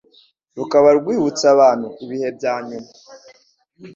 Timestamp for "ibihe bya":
2.03-2.55